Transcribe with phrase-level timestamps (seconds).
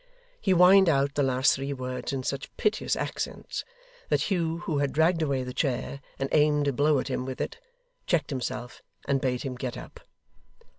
[0.39, 3.63] He whined out the last three words in such piteous accents,
[4.09, 7.39] that Hugh, who had dragged away the chair, and aimed a blow at him with
[7.39, 7.59] it,
[8.07, 9.99] checked himself, and bade him get up.